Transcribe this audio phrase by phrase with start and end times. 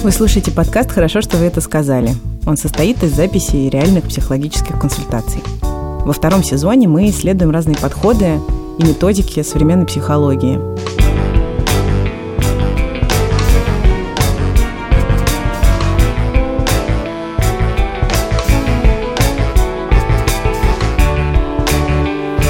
[0.00, 2.14] Вы слушаете подкаст «Хорошо, что вы это сказали».
[2.46, 5.42] Он состоит из записей реальных психологических консультаций.
[5.60, 8.38] Во втором сезоне мы исследуем разные подходы
[8.78, 10.97] и методики современной психологии.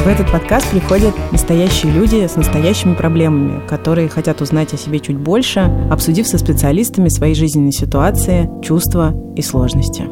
[0.09, 5.19] В этот подкаст приходят настоящие люди с настоящими проблемами, которые хотят узнать о себе чуть
[5.19, 10.09] больше, обсудив со специалистами свои жизненные ситуации, чувства и сложности.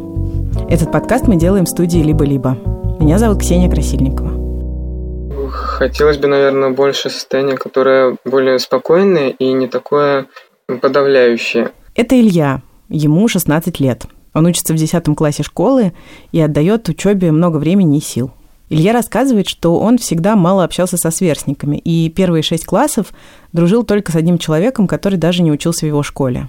[0.69, 2.59] Этот подкаст мы делаем в студии «Либо-либо».
[3.01, 5.49] Меня зовут Ксения Красильникова.
[5.51, 10.27] Хотелось бы, наверное, больше состояния, которое более спокойное и не такое
[10.67, 11.71] подавляющее.
[11.95, 12.61] Это Илья.
[12.91, 14.05] Ему 16 лет.
[14.35, 15.95] Он учится в 10 классе школы
[16.33, 18.31] и отдает учебе много времени и сил.
[18.69, 23.13] Илья рассказывает, что он всегда мало общался со сверстниками, и первые шесть классов
[23.53, 26.49] дружил только с одним человеком, который даже не учился в его школе.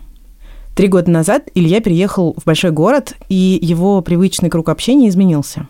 [0.76, 5.68] Три года назад Илья переехал в большой город, и его привычный круг общения изменился.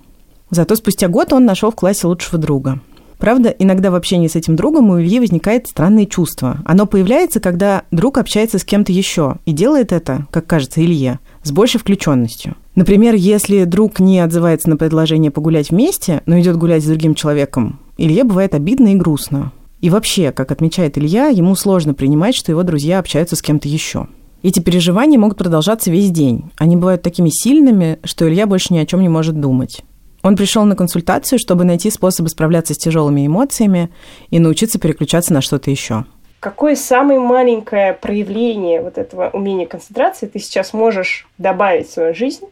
[0.50, 2.80] Зато спустя год он нашел в классе лучшего друга.
[3.18, 6.60] Правда, иногда в общении с этим другом у Ильи возникает странное чувство.
[6.66, 11.52] Оно появляется, когда друг общается с кем-то еще и делает это, как кажется Илье, с
[11.52, 12.56] большей включенностью.
[12.78, 17.80] Например, если друг не отзывается на предложение погулять вместе, но идет гулять с другим человеком,
[17.98, 19.52] Илье бывает обидно и грустно.
[19.82, 24.06] И вообще, как отмечает Илья, ему сложно принимать, что его друзья общаются с кем-то еще.
[24.44, 26.52] Эти переживания могут продолжаться весь день.
[26.60, 29.82] Они бывают такими сильными, что Илья больше ни о чем не может думать.
[30.22, 33.90] Он пришел на консультацию, чтобы найти способы справляться с тяжелыми эмоциями
[34.30, 36.06] и научиться переключаться на что-то еще.
[36.40, 42.46] Какое самое маленькое проявление вот этого умения концентрации ты сейчас можешь добавить в свою жизнь,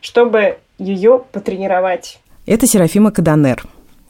[0.00, 2.20] чтобы ее потренировать?
[2.46, 3.64] Это Серафима Каданер.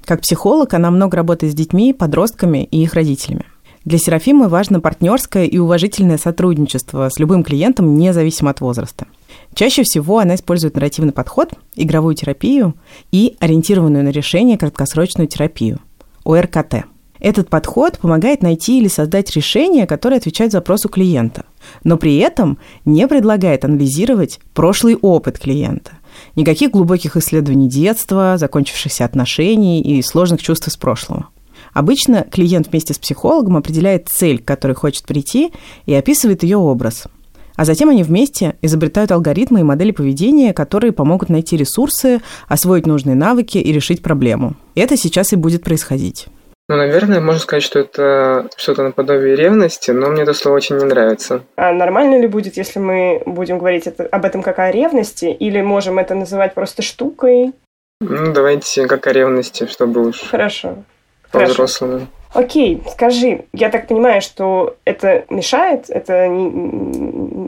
[0.04, 3.44] Как психолог она много работает с детьми, подростками и их родителями.
[3.84, 9.06] Для Серафимы важно партнерское и уважительное сотрудничество с любым клиентом, независимо от возраста.
[9.54, 12.74] Чаще всего она использует нарративный подход, игровую терапию
[13.10, 15.80] и ориентированную на решение краткосрочную терапию–
[16.24, 16.84] ОРКТ–
[17.20, 21.44] этот подход помогает найти или создать решение, которое отвечает запросу клиента,
[21.84, 25.92] но при этом не предлагает анализировать прошлый опыт клиента.
[26.36, 31.28] Никаких глубоких исследований детства, закончившихся отношений и сложных чувств из прошлого.
[31.72, 35.52] Обычно клиент вместе с психологом определяет цель, к которой хочет прийти,
[35.86, 37.04] и описывает ее образ.
[37.56, 43.14] А затем они вместе изобретают алгоритмы и модели поведения, которые помогут найти ресурсы, освоить нужные
[43.14, 44.54] навыки и решить проблему.
[44.74, 46.28] Это сейчас и будет происходить.
[46.70, 50.84] Ну, наверное, можно сказать, что это что-то наподобие ревности, но мне это слово очень не
[50.84, 51.42] нравится.
[51.56, 55.62] А нормально ли будет, если мы будем говорить это, об этом как о ревности, или
[55.62, 57.54] можем это называть просто штукой?
[58.00, 60.76] Ну, давайте как о ревности, чтобы уж Хорошо.
[61.32, 62.06] По-взрослому.
[62.34, 66.50] Окей, скажи, я так понимаю, что это мешает, это не,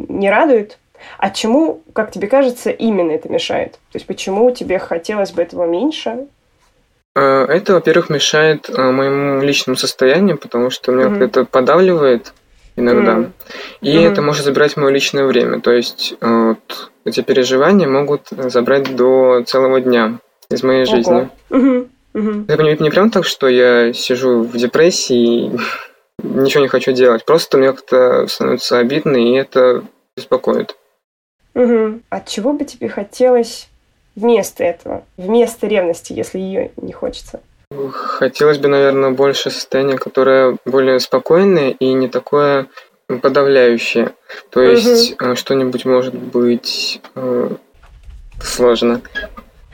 [0.08, 0.80] не радует?
[1.18, 3.74] А чему, как тебе кажется, именно это мешает?
[3.92, 6.26] То есть почему тебе хотелось бы этого меньше?
[7.14, 11.24] Э, это, во-первых, мешает э, моему личному состоянию, потому что меня mm-hmm.
[11.24, 12.32] это подавливает
[12.76, 13.12] иногда.
[13.12, 13.32] Mm-hmm.
[13.82, 14.12] И mm-hmm.
[14.12, 15.60] это может забирать мое личное время.
[15.60, 20.18] То есть э, вот, эти переживания могут забрать до целого дня
[20.50, 20.96] из моей Ого.
[20.96, 21.28] жизни.
[21.50, 21.88] Mm-hmm.
[22.14, 22.44] Mm-hmm.
[22.48, 25.58] Это не, не прям так, что я сижу в депрессии и
[26.22, 27.24] ничего не хочу делать.
[27.24, 29.84] Просто мне как-то становится обидно, и это
[30.16, 30.76] беспокоит.
[31.54, 32.00] Угу.
[32.08, 33.68] От чего бы тебе хотелось
[34.14, 37.40] вместо этого, вместо ревности, если ее не хочется?
[37.90, 42.66] Хотелось бы, наверное, больше состояния, которое более спокойное и не такое
[43.06, 44.12] подавляющее.
[44.50, 45.36] То есть угу.
[45.36, 47.50] что-нибудь может быть э,
[48.40, 49.02] сложно.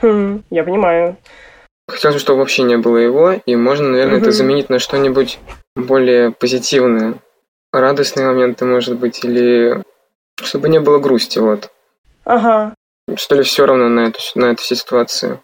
[0.01, 1.17] Хм, я понимаю.
[1.87, 4.23] Хотелось бы, чтобы вообще не было его, и можно, наверное, угу.
[4.23, 5.39] это заменить на что-нибудь
[5.75, 7.15] более позитивное.
[7.71, 9.83] Радостные моменты, может быть, или
[10.41, 11.69] чтобы не было грусти, вот.
[12.23, 12.73] Ага
[13.15, 15.41] что ли, все равно на эту, на эту ситуацию.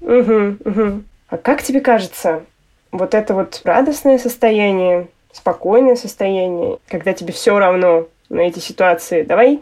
[0.00, 1.02] Угу, угу.
[1.28, 2.44] А как тебе кажется,
[2.92, 9.60] вот это вот радостное состояние, спокойное состояние, когда тебе все равно на эти ситуации, давай,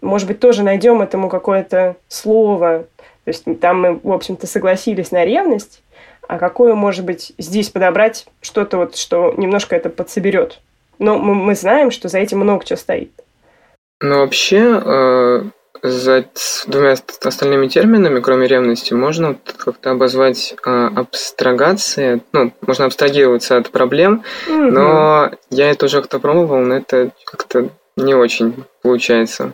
[0.00, 2.86] может быть, тоже найдем этому какое-то слово.
[3.24, 5.82] То есть там мы, в общем-то, согласились на ревность,
[6.28, 10.60] а какое, может быть, здесь подобрать что-то вот, что немножко это подсоберет.
[10.98, 13.12] Но мы, мы знаем, что за этим много чего стоит.
[14.00, 15.42] Ну, вообще, э,
[15.86, 16.24] за
[16.66, 22.20] двумя остальными терминами, кроме ревности, можно как-то обозвать э, абстрагация.
[22.32, 24.70] Ну, можно абстрагироваться от проблем, mm-hmm.
[24.70, 29.52] но я это уже как-то пробовал, но это как-то не очень получается.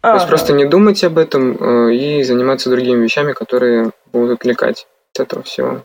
[0.00, 4.86] То есть просто не думать об этом э, и заниматься другими вещами, которые будут отвлекать
[5.14, 5.82] от этого всего.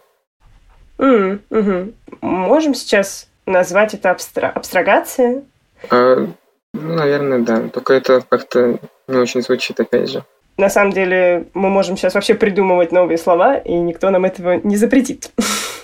[0.97, 1.94] Mm -hmm.
[2.21, 5.44] Можем сейчас назвать это абстра абстрагация?
[5.89, 6.27] А,
[6.74, 7.69] Ну, наверное, да.
[7.69, 10.24] Только это как-то не очень звучит, опять же.
[10.57, 14.75] На самом деле, мы можем сейчас вообще придумывать новые слова, и никто нам этого не
[14.75, 15.31] запретит.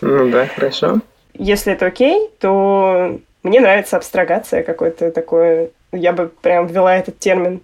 [0.02, 1.00] Ну да, хорошо.
[1.34, 5.70] Если это окей, то мне нравится абстрагация какой-то такое.
[5.92, 7.62] Я бы прям ввела этот термин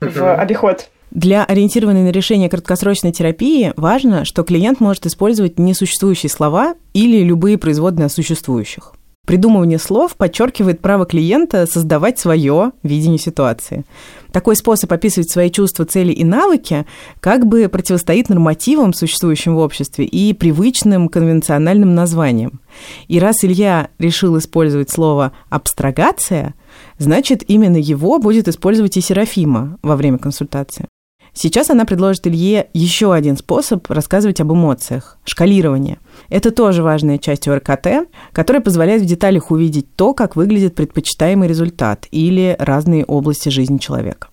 [0.00, 0.90] в обиход.
[1.10, 7.58] Для ориентированной на решение краткосрочной терапии важно, что клиент может использовать несуществующие слова или любые
[7.58, 8.92] производные от существующих.
[9.30, 13.84] Придумывание слов подчеркивает право клиента создавать свое видение ситуации.
[14.32, 16.84] Такой способ описывать свои чувства, цели и навыки
[17.20, 22.60] как бы противостоит нормативам, существующим в обществе, и привычным конвенциональным названиям.
[23.06, 26.56] И раз Илья решил использовать слово «абстрагация»,
[26.98, 30.88] значит, именно его будет использовать и Серафима во время консультации.
[31.32, 35.98] Сейчас она предложит Илье еще один способ рассказывать об эмоциях– шкалирование.
[36.28, 42.06] Это тоже важная часть ОРКТ, которая позволяет в деталях увидеть то, как выглядит предпочитаемый результат
[42.10, 44.28] или разные области жизни человека.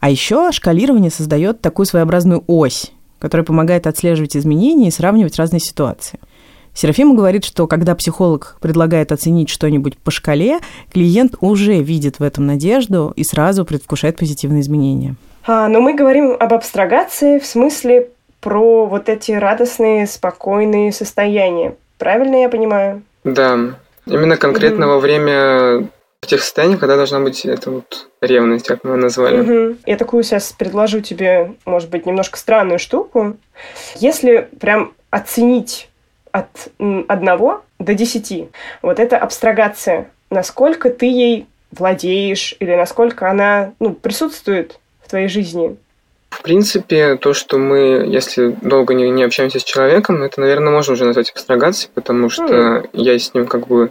[0.00, 6.18] А еще шкалирование создает такую своеобразную ось, которая помогает отслеживать изменения и сравнивать разные ситуации.
[6.74, 10.60] Серафима говорит, что когда психолог предлагает оценить что-нибудь по шкале,
[10.92, 15.16] клиент уже видит в этом надежду и сразу предвкушает позитивные изменения.
[15.52, 18.10] А, но мы говорим об абстрагации в смысле
[18.40, 21.74] про вот эти радостные, спокойные состояния.
[21.98, 23.02] Правильно я понимаю?
[23.24, 23.58] Да.
[24.06, 24.86] Именно конкретно mm-hmm.
[24.86, 25.88] во время
[26.20, 29.40] тех состояний, когда должна быть эта вот ревность, как мы назвали.
[29.40, 29.78] Угу.
[29.86, 33.36] Я такую сейчас предложу тебе, может быть, немножко странную штуку.
[33.96, 35.90] Если прям оценить
[36.30, 36.68] от
[37.08, 38.50] одного до десяти,
[38.82, 44.78] вот эта абстрагация, насколько ты ей владеешь или насколько она ну, присутствует
[45.10, 45.76] твоей жизни?
[46.30, 50.92] В принципе, то, что мы, если долго не, не общаемся с человеком, это, наверное, можно
[50.92, 52.90] уже назвать абстрагацией, потому что mm.
[52.92, 53.90] я с ним как бы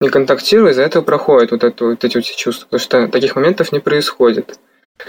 [0.00, 3.72] не контактирую, из-за этого проходят вот, это, вот эти вот чувства, потому что таких моментов
[3.72, 4.58] не происходит.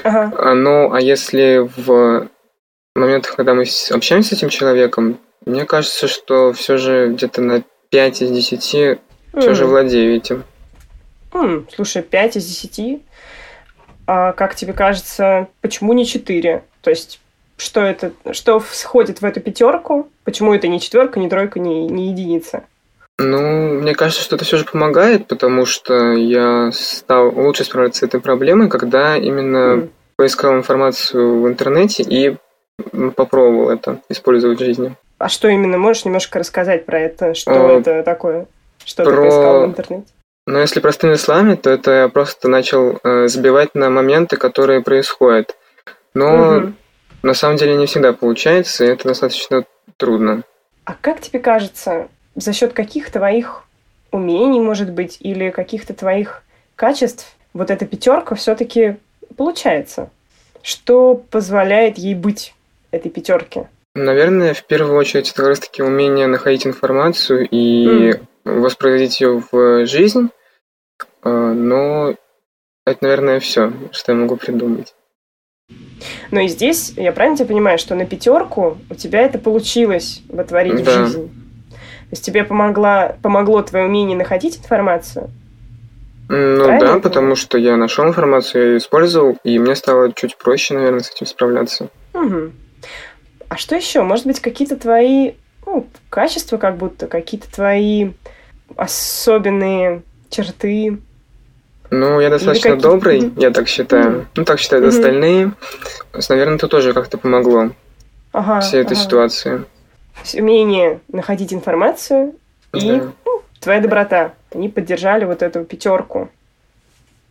[0.03, 0.33] Ага.
[0.38, 2.27] А, ну, а если в
[2.95, 8.21] моментах, когда мы общаемся с этим человеком, мне кажется, что все же где-то на 5
[8.21, 9.00] из 10 mm.
[9.39, 10.44] все же владею этим.
[11.31, 13.01] Mm, слушай, 5 из 10
[14.11, 16.63] а как тебе кажется, почему не четыре?
[16.81, 17.21] То есть
[17.57, 20.09] что это, что входит в эту пятерку?
[20.23, 22.63] Почему это не четверка, не тройка, не, не единица?
[23.19, 28.03] Ну, мне кажется, что это все же помогает, потому что я стал лучше справляться с
[28.03, 29.89] этой проблемой, когда именно mm.
[30.15, 32.35] поискал информацию в интернете и
[33.15, 34.95] попробовал это использовать в жизни.
[35.19, 35.77] А что именно?
[35.77, 37.35] Можешь немножко рассказать про это?
[37.35, 38.47] Что а, это такое?
[38.83, 39.11] Что про...
[39.11, 40.07] ты поискал в интернете?
[40.50, 45.56] Но если простыми словами, то это я просто начал э, забивать на моменты, которые происходят.
[46.16, 46.74] Но угу.
[47.22, 49.63] на самом деле не всегда получается, и это достаточно
[49.98, 50.42] трудно.
[50.86, 53.63] А как тебе кажется, за счет каких твоих
[54.10, 56.42] умений, может быть, или каких-то твоих
[56.75, 58.98] качеств вот эта пятерка все-таки
[59.38, 60.10] получается?
[60.63, 62.56] Что позволяет ей быть
[62.90, 63.69] этой пятерке?
[63.94, 68.22] Наверное, в первую очередь, это как раз-таки умение находить информацию и mm.
[68.45, 70.31] воспроизводить ее в жизнь.
[71.24, 72.16] А, но
[72.86, 74.94] это, наверное, все, что я могу придумать.
[76.31, 80.83] Но и здесь, я правильно тебя понимаю, что на пятерку у тебя это получилось вотворить
[80.83, 80.92] да.
[80.92, 81.30] в жизнь?
[81.69, 85.30] То есть тебе помогла, помогло твое умение находить информацию?
[86.27, 90.38] Ну правильно да, потому что я нашел информацию, я ее использовал, и мне стало чуть
[90.38, 91.90] проще, наверное, с этим справляться.
[92.14, 92.52] Угу.
[93.49, 94.04] А что еще?
[94.04, 95.33] Может быть, какие-то твои
[95.66, 98.11] ну, качества, как будто, какие-то твои
[98.76, 100.99] особенные черты,
[101.92, 104.28] ну, я достаточно добрый, я так считаю.
[104.36, 105.54] Ну, так считают остальные.
[106.30, 107.72] Наверное, это тоже как-то помогло
[108.31, 109.04] ага, всей этой ага.
[109.04, 109.66] ситуации.
[110.34, 112.36] Умение находить информацию
[112.74, 113.12] и да.
[113.26, 114.34] ну, твоя доброта.
[114.54, 116.30] Они поддержали вот эту пятерку.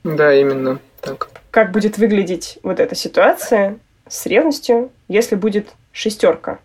[0.05, 1.29] Да, именно так.
[1.50, 6.59] Как будет выглядеть вот эта ситуация с ревностью, если будет шестерка?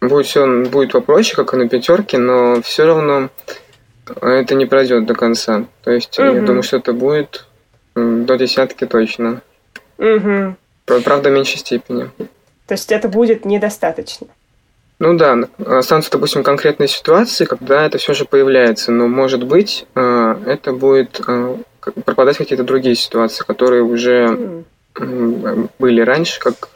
[0.00, 3.30] Будет все будет попроще, как и на пятерке, но все равно
[4.20, 5.64] это не пройдет до конца.
[5.82, 6.28] То есть, угу.
[6.28, 7.46] я думаю, что это будет
[7.94, 9.42] до десятки точно.
[9.98, 10.56] Угу.
[11.04, 12.10] Правда, в меньшей степени.
[12.66, 14.26] То есть это будет недостаточно.
[14.98, 20.36] Ну да, останутся, допустим, конкретные ситуации, когда это все же появляется, но, может быть, э,
[20.46, 21.20] это будет
[22.04, 25.70] пропадать какие-то другие ситуации, которые уже mm.
[25.78, 26.70] были раньше, как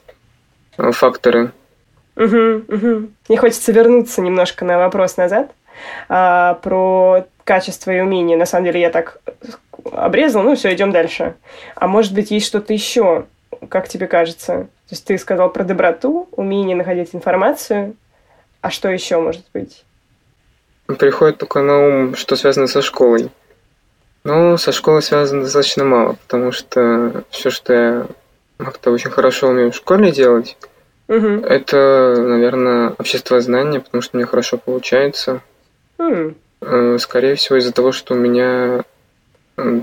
[0.77, 1.53] факторы.
[2.17, 3.09] Угу, угу.
[3.29, 5.53] Мне хочется вернуться немножко на вопрос назад
[6.09, 8.37] а, про качество и умение.
[8.37, 9.21] На самом деле я так
[9.93, 11.35] обрезал, ну все, идем дальше.
[11.75, 13.27] А может быть, есть что-то еще,
[13.69, 14.69] как тебе кажется?
[14.89, 17.95] То есть ты сказал про доброту, умение находить информацию.
[18.61, 19.85] А что еще может быть?
[20.99, 23.31] Приходит только на ум, что связано со школой.
[24.25, 28.07] Ну, со школой связано достаточно мало, потому что все, что я
[28.59, 30.59] как-то очень хорошо умею в школе делать,
[31.09, 31.27] угу.
[31.27, 35.41] это, наверное, общество знания, потому что мне хорошо получается.
[36.01, 36.99] Угу.
[36.99, 38.83] Скорее всего, из-за того, что у меня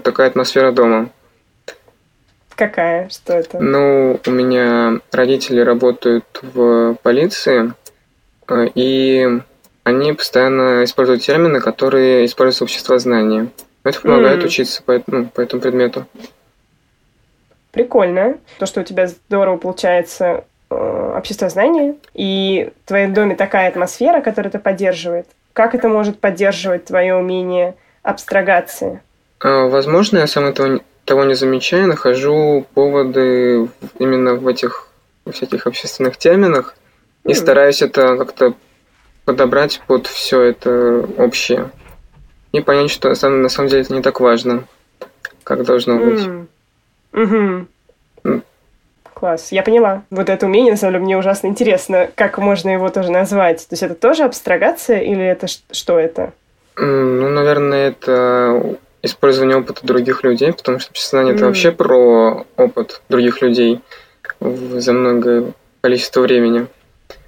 [0.04, 1.10] такая атмосфера дома.
[2.56, 3.08] Какая?
[3.10, 3.60] Что это?
[3.60, 7.74] Ну, у меня родители работают в полиции,
[8.50, 9.28] э, и
[9.84, 13.50] они постоянно используют термины, которые используются в общество знания.
[13.84, 14.46] Это помогает mm.
[14.46, 16.08] учиться по, ну, по этому предмету.
[17.72, 18.40] Прикольно.
[18.58, 24.22] То, что у тебя здорово получается э, общество знания, и в твоем доме такая атмосфера,
[24.22, 25.28] которая это поддерживает.
[25.58, 29.02] Как это может поддерживать твое умение абстрагации?
[29.40, 34.88] А, возможно, я сам этого того не замечая, нахожу поводы именно в этих
[35.28, 36.76] всяких общественных терминах
[37.24, 37.34] и mm.
[37.34, 38.54] стараюсь это как-то
[39.26, 41.72] подобрать под все это общее.
[42.52, 44.66] И понять, что на самом деле это не так важно,
[45.44, 46.20] как должно быть.
[46.20, 47.68] Mm.
[48.24, 48.42] Угу.
[49.18, 50.04] Класс, я поняла.
[50.12, 53.68] Вот это умение, на самом деле, мне ужасно интересно, как можно его тоже назвать.
[53.68, 56.34] То есть это тоже абстрагация или это что это?
[56.76, 61.36] Ну, наверное, это использование опыта других людей, потому что писание mm.
[61.36, 63.82] это вообще про опыт других людей
[64.40, 66.68] за многое количество времени.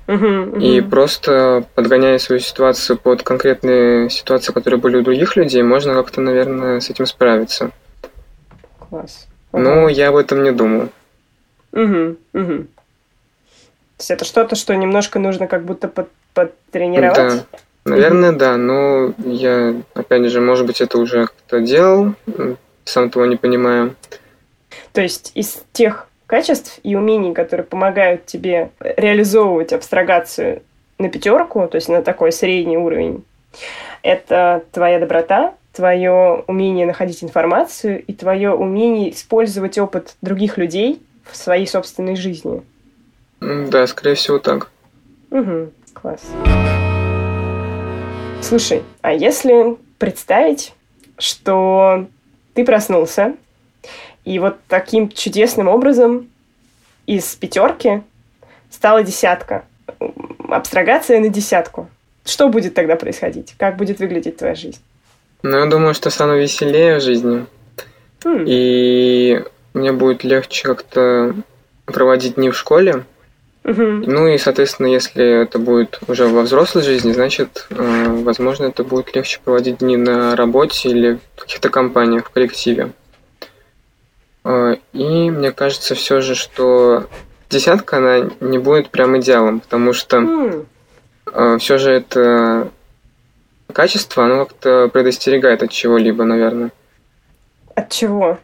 [0.06, 0.62] Uh-huh, uh-huh.
[0.62, 6.22] И просто подгоняя свою ситуацию под конкретные ситуации, которые были у других людей, можно как-то,
[6.22, 7.72] наверное, с этим справиться.
[8.78, 9.28] Класс.
[9.52, 9.60] Uh-huh.
[9.60, 10.90] Но я об этом не думал.
[11.72, 12.68] Угу, угу.
[13.98, 17.16] То есть это что-то, что немножко нужно как будто под, подтренировать?
[17.16, 17.46] Да.
[17.86, 22.14] Наверное, да, но я, опять же, может быть, это уже как-то делал,
[22.86, 23.96] сам того не понимаю.
[24.94, 30.62] То есть из тех качеств и умений, которые помогают тебе реализовывать абстрагацию
[30.98, 33.24] на пятерку, то есть на такой средний уровень,
[34.04, 41.36] это твоя доброта, твое умение находить информацию и твое умение использовать опыт других людей в
[41.36, 42.62] своей собственной жизни.
[43.40, 44.70] Да, скорее всего так.
[45.32, 46.22] Угу, класс.
[48.42, 50.74] Слушай, а если представить,
[51.18, 52.08] что
[52.54, 53.36] ты проснулся,
[54.26, 56.30] и вот таким чудесным образом
[57.06, 58.04] из пятерки
[58.70, 59.66] стала десятка,
[60.50, 61.90] абстрагация на десятку.
[62.26, 63.56] Что будет тогда происходить?
[63.58, 64.82] Как будет выглядеть твоя жизнь?
[65.42, 67.46] Ну, я думаю, что стану веселее в жизни.
[68.24, 68.44] Mm.
[68.46, 71.36] И мне будет легче как-то
[71.86, 73.06] проводить дни в школе.
[73.66, 73.82] Угу.
[73.82, 79.16] Ну и, соответственно, если это будет уже во взрослой жизни, значит, э, возможно, это будет
[79.16, 82.92] легче проводить дни на работе или в каких-то компаниях, в коллективе.
[84.44, 87.08] Э, и мне кажется все же, что
[87.50, 90.66] десятка, она не будет прям идеалом, потому что.
[91.32, 92.72] Э, все же это
[93.72, 96.72] качество, оно как-то предостерегает от чего-либо, наверное.
[97.76, 98.40] От чего?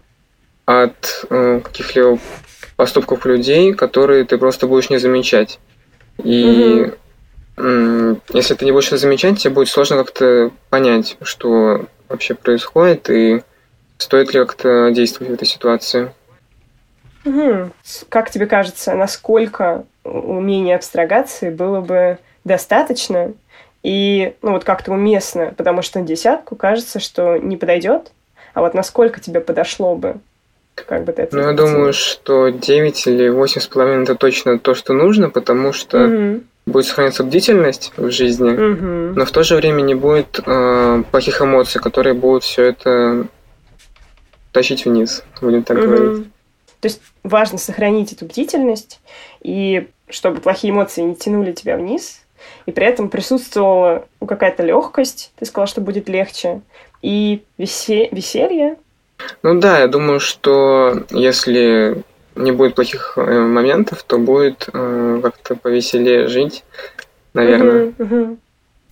[0.66, 2.20] От каких-либо
[2.76, 5.60] поступков людей, которые ты просто будешь не замечать.
[6.24, 6.92] И
[7.58, 8.20] угу.
[8.34, 13.44] если ты не будешь это замечать, тебе будет сложно как-то понять, что вообще происходит и
[13.98, 16.12] стоит ли как-то действовать в этой ситуации.
[17.24, 17.72] Угу.
[18.10, 23.34] Как тебе кажется, насколько умения абстрагации было бы достаточно
[23.82, 28.12] и ну вот как-то уместно, потому что на десятку кажется, что не подойдет,
[28.54, 30.18] а вот насколько тебе подошло бы?
[30.76, 34.94] Как бы ты это Ну, я думаю, что 9 или 8,5 это точно то, что
[34.94, 36.44] нужно, потому что угу.
[36.66, 39.18] будет сохраняться бдительность в жизни, угу.
[39.18, 43.28] но в то же время не будет э, плохих эмоций, которые будут все это
[44.52, 45.88] тащить вниз, будем так угу.
[45.88, 46.28] говорить.
[46.82, 49.00] То есть важно сохранить эту бдительность,
[49.42, 52.22] и чтобы плохие эмоции не тянули тебя вниз,
[52.66, 56.62] и при этом присутствовала какая-то легкость, ты сказала, что будет легче,
[57.02, 58.78] и весе- веселье,
[59.44, 62.04] ну да, я думаю, что если
[62.36, 66.64] не будет плохих э, моментов, то будет э, как-то повеселее жить,
[67.34, 67.94] наверное.
[67.98, 68.38] Угу, угу.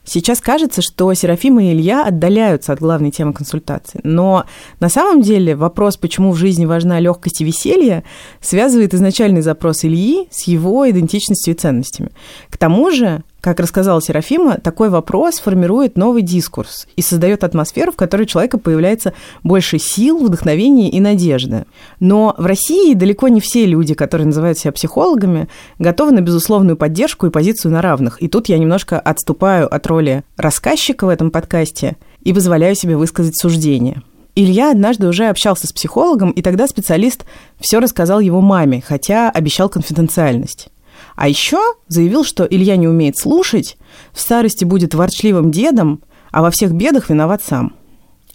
[0.06, 4.02] Сейчас кажется, что Серафима и Илья отдаляются от главной темы консультации.
[4.04, 4.46] Но
[4.82, 8.04] на самом деле вопрос, почему в жизни важна легкость и веселье,
[8.42, 12.12] связывает изначальный запрос Ильи с его идентичностью и ценностями.
[12.50, 17.98] К тому же как рассказала Серафима, такой вопрос формирует новый дискурс и создает атмосферу, в
[17.98, 19.12] которой у человека появляется
[19.44, 21.66] больше сил, вдохновения и надежды.
[22.00, 27.26] Но в России далеко не все люди, которые называют себя психологами, готовы на безусловную поддержку
[27.26, 28.22] и позицию на равных.
[28.24, 33.38] И тут я немножко отступаю от роли рассказчика в этом подкасте и позволяю себе высказать
[33.38, 34.04] суждение.
[34.36, 37.26] Илья однажды уже общался с психологом, и тогда специалист
[37.60, 40.70] все рассказал его маме, хотя обещал конфиденциальность.
[41.16, 43.78] А еще заявил, что Илья не умеет слушать,
[44.14, 46.02] в старости будет ворчливым дедом,
[46.32, 47.74] а во всех бедах виноват сам.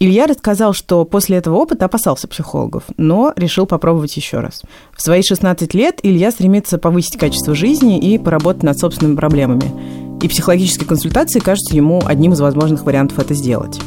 [0.01, 4.61] Илья рассказал, что после этого опыта опасался психологов, но решил попробовать еще раз.
[4.95, 10.19] В свои 16 лет Илья стремится повысить качество жизни и поработать над собственными проблемами.
[10.21, 13.77] И психологические консультации кажутся ему одним из возможных вариантов это сделать.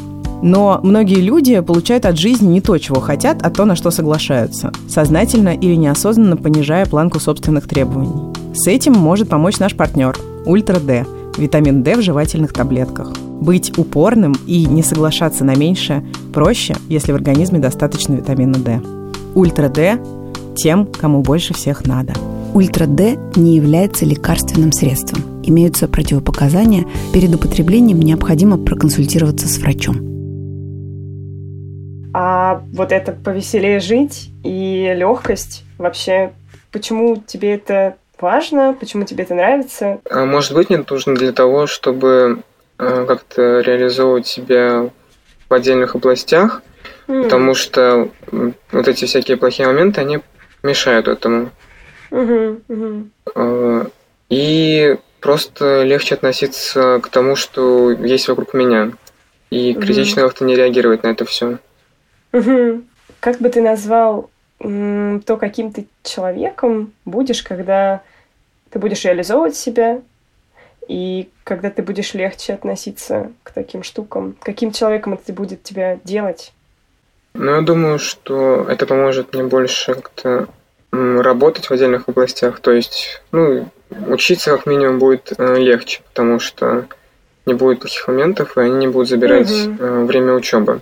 [0.43, 4.71] Но многие люди получают от жизни не то, чего хотят, а то, на что соглашаются,
[4.87, 8.42] сознательно или неосознанно понижая планку собственных требований.
[8.55, 11.07] С этим может помочь наш партнер– Ультра Д–
[11.39, 13.11] витамин D в жевательных таблетках.
[13.17, 18.79] Быть упорным и не соглашаться на меньшее проще, если в организме достаточно витамина D.
[19.33, 19.99] Ультра D
[20.55, 22.13] тем, кому больше всех надо.
[22.53, 25.41] Ультра D не является лекарственным средством.
[25.41, 26.85] Имеются противопоказания.
[27.11, 29.97] Перед употреблением необходимо проконсультироваться с врачом.
[32.13, 36.33] А вот это повеселее жить и легкость вообще,
[36.71, 39.99] почему тебе это важно, почему тебе это нравится?
[40.09, 42.41] А может быть, мне нужно для того, чтобы
[42.79, 44.89] э, как-то реализовывать себя
[45.49, 46.63] в отдельных областях,
[47.07, 47.23] mm.
[47.23, 48.09] потому что
[48.71, 50.19] вот эти всякие плохие моменты, они
[50.63, 51.51] мешают этому.
[52.09, 52.61] Mm-hmm.
[53.35, 53.91] Mm-hmm.
[54.29, 58.91] И просто легче относиться к тому, что есть вокруг меня,
[59.49, 60.27] и критично mm-hmm.
[60.27, 61.57] как-то не реагировать на это все.
[62.31, 62.83] Mm-hmm.
[63.19, 68.01] Как бы ты назвал то, каким ты человеком будешь, когда
[68.73, 70.01] ты будешь реализовывать себя,
[70.87, 76.51] и когда ты будешь легче относиться к таким штукам, каким человеком это будет тебя делать?
[77.35, 80.47] Ну, я думаю, что это поможет мне больше как-то
[80.91, 82.59] работать в отдельных областях.
[82.59, 83.69] То есть, ну,
[84.07, 86.87] учиться как минимум будет э, легче, потому что
[87.45, 90.05] не будет плохих моментов, и они не будут забирать угу.
[90.05, 90.81] время учебы.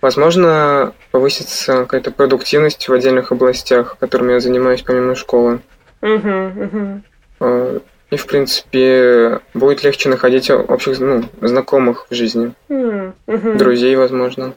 [0.00, 5.60] Возможно, повысится какая-то продуктивность в отдельных областях, которыми я занимаюсь помимо школы.
[6.02, 7.02] Угу,
[7.40, 7.80] угу.
[8.10, 12.52] И, в принципе, будет легче находить общих ну, знакомых в жизни.
[12.68, 13.58] Угу.
[13.58, 14.54] Друзей, возможно.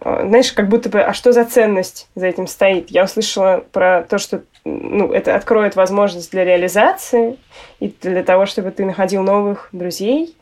[0.00, 2.90] А, знаешь, как будто бы, а что за ценность за этим стоит?
[2.90, 7.38] Я услышала про то, что ну, это откроет возможность для реализации
[7.80, 10.34] и для того, чтобы ты находил новых друзей.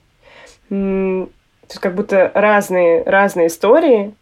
[0.68, 4.14] Тут как будто разные, разные истории.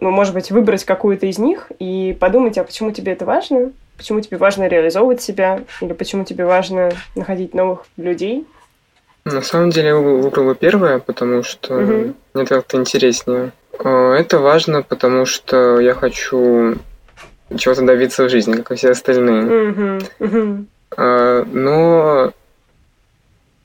[0.00, 3.70] Ну, может быть, выбрать какую-то из них и подумать, а почему тебе это важно?
[3.96, 5.62] Почему тебе важно реализовывать себя?
[5.80, 8.46] Или почему тебе важно находить новых людей?
[9.24, 12.14] На самом деле я выбрала первое, потому что угу.
[12.34, 13.52] мне это как-то интереснее.
[13.78, 16.76] А, это важно, потому что я хочу
[17.56, 19.70] чего-то добиться в жизни, как и все остальные.
[19.70, 19.98] Угу.
[20.20, 20.66] Угу.
[21.52, 22.32] Но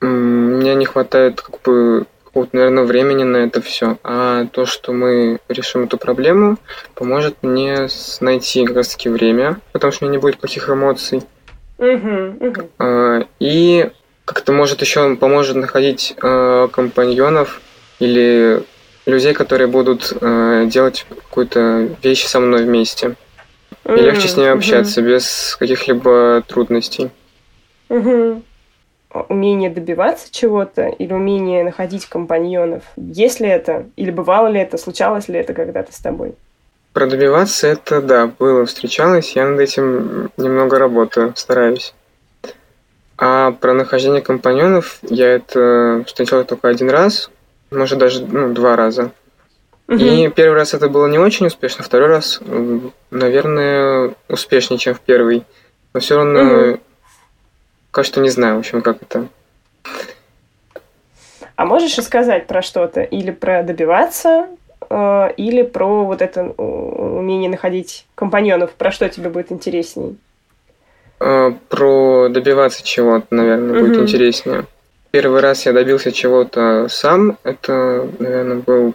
[0.01, 3.97] мне не хватает как бы какого-то, наверное, времени на это все.
[4.03, 6.57] А то, что мы решим эту проблему,
[6.95, 7.87] поможет мне
[8.21, 11.23] найти как раз-таки время, потому что у меня не будет плохих эмоций.
[11.77, 12.69] Угу.
[13.39, 13.89] И
[14.23, 17.59] как-то может еще поможет находить а, компаньонов
[17.99, 18.63] или
[19.05, 23.15] людей, которые будут а, делать какую-то вещь со мной вместе.
[23.89, 27.09] И легче с ними общаться без каких-либо трудностей.
[27.89, 28.43] Угу
[29.29, 32.83] умение добиваться чего-то или умение находить компаньонов?
[32.95, 33.85] Есть ли это?
[33.95, 34.77] Или бывало ли это?
[34.77, 36.35] Случалось ли это когда-то с тобой?
[36.93, 39.35] Про добиваться это, да, было, встречалось.
[39.35, 41.93] Я над этим немного работаю, стараюсь.
[43.17, 47.29] А про нахождение компаньонов я это встречал только один раз,
[47.69, 49.11] может даже ну, два раза.
[49.87, 49.97] Угу.
[49.99, 52.41] И первый раз это было не очень успешно, второй раз,
[53.11, 55.43] наверное, успешнее, чем в первый.
[55.93, 56.79] Но все равно угу.
[57.91, 59.27] Пока что не знаю, в общем, как это.
[61.57, 63.01] А можешь рассказать про что-то?
[63.01, 64.47] Или про добиваться,
[64.89, 68.71] э, или про вот это умение находить компаньонов?
[68.71, 70.17] Про что тебе будет интересней?
[71.19, 74.03] Э, про добиваться чего-то, наверное, будет угу.
[74.03, 74.65] интереснее.
[75.11, 77.37] Первый раз я добился чего-то сам.
[77.43, 78.93] Это, наверное, был,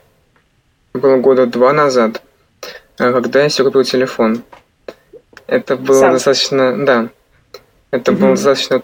[0.94, 2.22] было года два назад,
[2.98, 4.42] э, когда я себе купил телефон.
[5.46, 6.12] Это было сам.
[6.14, 7.10] достаточно, да,
[7.96, 8.20] это угу.
[8.20, 8.82] было достаточно,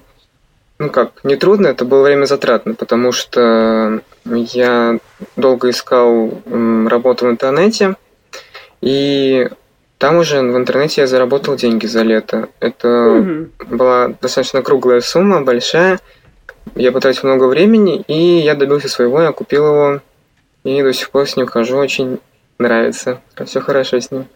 [0.78, 4.98] ну как, не трудно, это было время затратно, потому что я
[5.36, 7.96] долго искал работу в интернете,
[8.80, 9.48] и
[9.98, 12.48] там уже в интернете я заработал деньги за лето.
[12.58, 13.48] Это угу.
[13.76, 16.00] была достаточно круглая сумма, большая.
[16.74, 20.00] Я потратил много времени, и я добился своего, я купил его,
[20.64, 22.18] и до сих пор с ним хожу, очень
[22.58, 23.20] нравится.
[23.46, 24.26] Все хорошо с ним.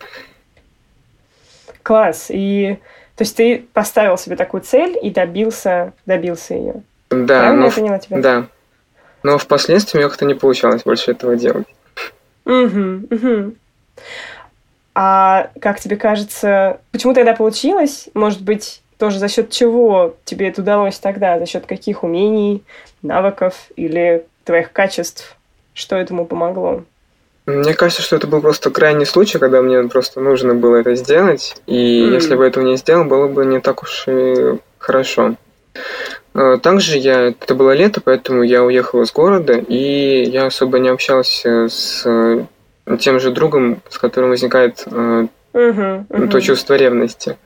[1.83, 2.27] Класс.
[2.31, 2.79] И
[3.17, 6.83] то есть ты поставил себе такую цель и добился, добился ее.
[7.11, 8.21] Да, Правильно но я поняла тебя?
[8.21, 8.47] Да.
[9.23, 11.67] Но впоследствии мне как-то не получалось больше этого делать.
[12.45, 13.55] Угу, угу.
[14.95, 18.09] А как тебе кажется, почему тогда получилось?
[18.15, 21.39] Может быть, тоже за счет чего тебе это удалось тогда?
[21.39, 22.63] За счет каких умений,
[23.03, 25.37] навыков или твоих качеств?
[25.75, 26.85] Что этому помогло?
[27.47, 31.55] Мне кажется, что это был просто крайний случай, когда мне просто нужно было это сделать,
[31.67, 32.15] и mm.
[32.15, 35.37] если бы этого не сделал, было бы не так уж и хорошо.
[36.35, 40.89] А, также я, это было лето, поэтому я уехал из города, и я особо не
[40.89, 42.05] общался с
[42.99, 46.29] тем же другом, с которым возникает uh-huh, uh-huh.
[46.29, 47.37] то чувство ревности.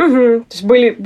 [0.00, 0.44] Угу.
[0.48, 0.96] То есть были,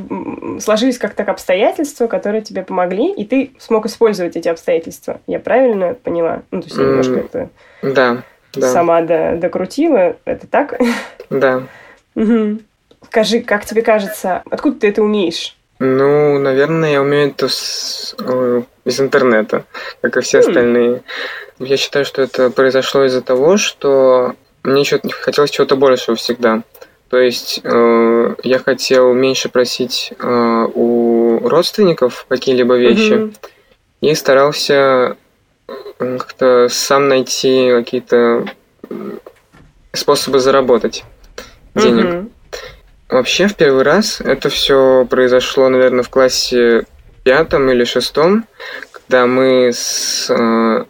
[0.60, 5.20] сложились как так обстоятельства, которые тебе помогли, и ты смог использовать эти обстоятельства.
[5.26, 6.42] Я правильно поняла?
[6.52, 7.50] Ну, то есть я немножко это
[7.82, 8.70] да, да.
[8.70, 10.16] сама до, докрутила.
[10.24, 10.78] Это так?
[11.28, 11.64] Да.
[12.14, 12.60] Угу.
[13.06, 15.56] Скажи, как тебе кажется, откуда ты это умеешь?
[15.80, 19.64] Ну, наверное, я умею это с, э, из интернета,
[20.02, 21.02] как и все остальные.
[21.58, 26.62] Я считаю, что это произошло из-за того, что мне хотелось чего-то большего всегда.
[27.14, 33.36] То есть э, я хотел меньше просить э, у родственников какие-либо вещи mm-hmm.
[34.00, 35.16] и старался
[35.96, 38.46] как-то сам найти какие-то
[39.92, 41.04] способы заработать
[41.76, 42.04] денег.
[42.04, 42.30] Mm-hmm.
[43.10, 46.84] Вообще, в первый раз это все произошло, наверное, в классе
[47.22, 48.44] пятом или шестом,
[48.90, 50.84] когда мы с э,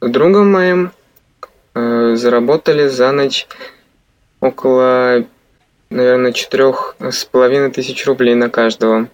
[0.00, 0.90] другом моим
[1.76, 3.46] э, заработали за ночь
[4.40, 5.24] около
[5.90, 9.08] наверное, четырех с половиной тысяч рублей на каждого.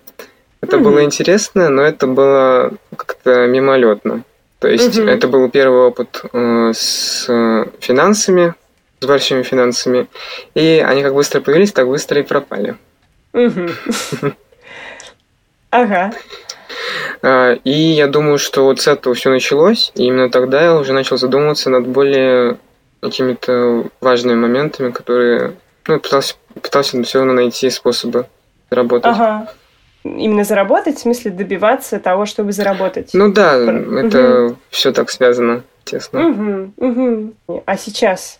[0.60, 0.80] Это mm-hmm.
[0.80, 4.22] было интересно, но это было как-то мимолетно.
[4.58, 5.10] То есть mm-hmm.
[5.10, 7.26] это был первый опыт э, с
[7.80, 8.54] финансами,
[9.00, 10.06] с большими финансами,
[10.54, 12.76] и они как быстро появились, так быстро и пропали.
[15.70, 16.12] Ага.
[17.20, 20.92] А, и я думаю, что вот с этого все началось, и именно тогда я уже
[20.92, 22.58] начал задумываться над более
[23.00, 25.54] какими-то важными моментами, которые
[25.86, 28.26] ну, пытался пытался все равно найти способы
[28.70, 29.12] заработать.
[29.12, 29.52] Ага.
[30.04, 33.10] Именно заработать, в смысле добиваться того, чтобы заработать.
[33.14, 34.56] Ну да, это угу.
[34.70, 36.28] все так связано, тесно.
[36.28, 37.62] Угу, угу.
[37.64, 38.38] А сейчас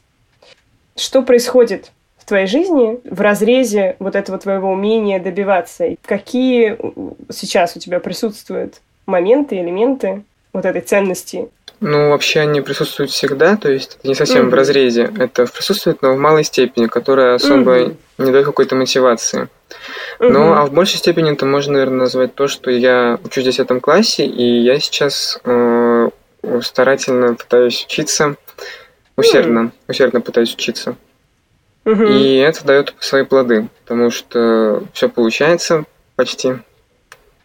[0.96, 5.96] что происходит в твоей жизни в разрезе вот этого твоего умения добиваться?
[6.02, 6.78] Какие
[7.32, 11.48] сейчас у тебя присутствуют моменты, элементы вот этой ценности
[11.84, 14.50] ну, вообще они присутствуют всегда, то есть не совсем mm-hmm.
[14.50, 15.12] в разрезе.
[15.18, 17.96] Это присутствует, но в малой степени, которая особо mm-hmm.
[18.18, 19.48] не дает какой-то мотивации.
[20.18, 20.28] Mm-hmm.
[20.30, 23.82] Ну, а в большей степени это можно, наверное, назвать то, что я учусь в 10
[23.82, 26.08] классе, и я сейчас э,
[26.62, 28.36] старательно пытаюсь учиться,
[29.16, 29.90] усердно, mm-hmm.
[29.90, 30.96] усердно пытаюсь учиться.
[31.84, 32.18] Mm-hmm.
[32.18, 35.84] И это дает свои плоды, потому что все получается
[36.16, 36.54] почти.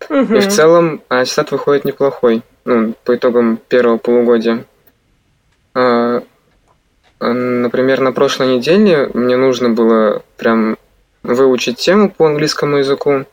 [0.08, 0.38] Mm-hmm.
[0.38, 4.64] И в целом аттестат выходит неплохой ну, по итогам первого полугодия.
[5.74, 6.22] А,
[7.20, 10.78] например, на прошлой неделе мне нужно было прям
[11.24, 13.26] выучить тему по английскому языку,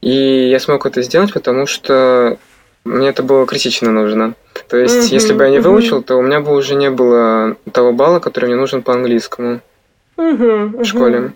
[0.00, 2.38] и я смог это сделать, потому что
[2.84, 4.34] мне это было критично нужно.
[4.68, 6.04] То есть, mm-hmm, если бы я не выучил, mm-hmm.
[6.04, 9.60] то у меня бы уже не было того балла, который мне нужен по английскому
[10.16, 11.32] mm-hmm, в школе.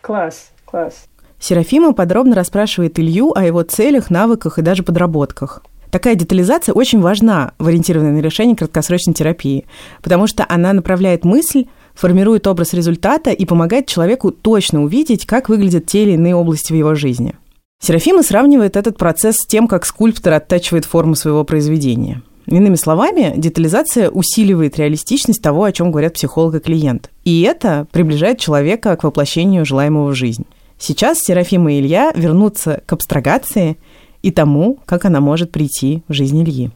[0.00, 1.06] Класс, класс.
[1.38, 5.62] Серафима подробно расспрашивает Илью о его целях, навыках и даже подработках.
[5.92, 9.66] Такая детализация очень важна в ориентированной на решение краткосрочной терапии,
[10.02, 15.84] потому что она направляет мысль, формирует образ результата и помогает человеку точно увидеть, как выглядят
[15.84, 17.34] те или иные области в его жизни.
[17.82, 22.22] Серафима сравнивает этот процесс с тем, как скульптор оттачивает форму своего произведения.
[22.46, 27.10] Иными словами, детализация усиливает реалистичность того, о чем говорят психолог и клиент.
[27.24, 30.46] И это приближает человека к воплощению желаемого в жизнь.
[30.78, 33.76] Сейчас Серафима и Илья вернутся к абстрагации–
[34.22, 36.70] и тому, как она может прийти в жизнь Ильи.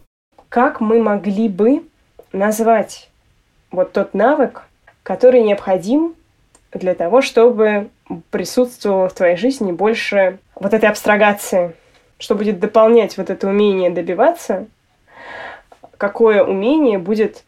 [0.48, 1.82] Как мы могли бы
[2.32, 3.10] назвать
[3.70, 4.62] вот тот навык,
[5.02, 6.14] который необходим
[6.72, 7.88] для того, чтобы
[8.30, 11.74] присутствовало в твоей жизни больше вот этой абстрагации,
[12.18, 14.66] что будет дополнять вот это умение добиваться,
[15.96, 17.44] какое умение будет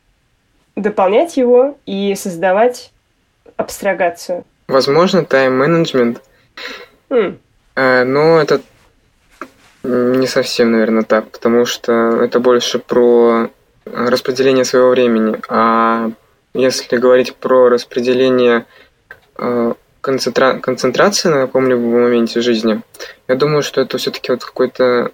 [0.77, 2.93] дополнять его и создавать
[3.57, 4.45] абстрагацию.
[4.69, 6.23] Возможно, тайм-менеджмент.
[7.11, 7.39] Mm.
[7.77, 8.61] Но это
[9.83, 13.51] не совсем, наверное, так, потому что это больше про
[13.85, 15.39] распределение своего времени.
[15.49, 16.11] А
[16.55, 18.67] если говорить про распределение
[19.39, 20.55] э, концентра...
[20.55, 22.83] концентрации на каком-либо моменте жизни,
[23.29, 25.13] я думаю, что это все-таки вот какое-то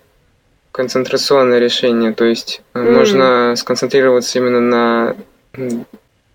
[0.73, 2.13] концентрационное решение.
[2.13, 2.91] То есть mm.
[2.91, 5.17] можно сконцентрироваться именно на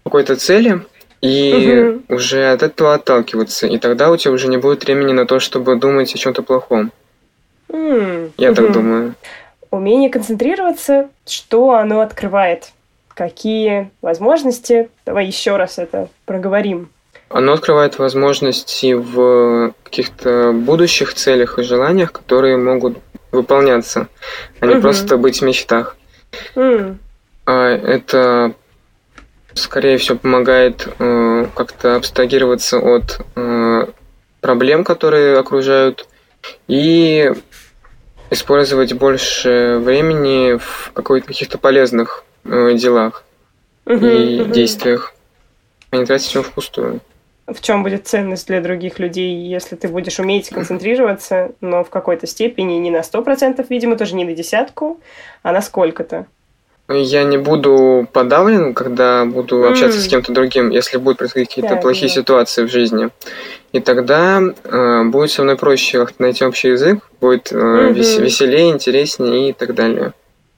[0.03, 0.81] какой-то цели
[1.21, 2.15] и mm-hmm.
[2.15, 3.67] уже от этого отталкиваться.
[3.67, 6.91] И тогда у тебя уже не будет времени на то, чтобы думать о чем-то плохом.
[7.69, 8.31] Mm.
[8.37, 9.15] Я так думаю.
[9.71, 12.71] Умение концентрироваться, что оно открывает?
[13.09, 14.89] Какие возможности?
[15.05, 16.89] Давай еще раз это проговорим.
[17.29, 22.97] Оно открывает возможности в каких-то будущих целях и желаниях, которые могут
[23.31, 24.07] выполняться,
[24.59, 24.81] а не угу.
[24.81, 25.95] просто быть в мечтах.
[26.55, 26.97] Mm.
[27.45, 28.53] Это
[29.53, 33.85] скорее всего, помогает э, как-то абстрагироваться от э,
[34.41, 36.07] проблем, которые окружают,
[36.67, 37.33] и
[38.29, 43.23] использовать больше времени в каких-то полезных э, делах
[43.85, 44.51] угу, и угу.
[44.51, 45.13] действиях,
[45.91, 47.01] а не тратить его впустую.
[47.47, 52.27] В чем будет ценность для других людей, если ты будешь уметь концентрироваться, но в какой-то
[52.27, 54.99] степени не на сто процентов, видимо, тоже не на десятку,
[55.41, 56.27] а на сколько-то?
[56.91, 60.01] Я не буду подавлен, когда буду общаться mm.
[60.01, 62.15] с кем-то другим, если будут происходить какие-то да, плохие да.
[62.15, 63.09] ситуации в жизни.
[63.71, 68.23] И тогда э, будет со мной проще найти общий язык, будет э, mm-hmm.
[68.23, 70.13] веселее, интереснее и так далее.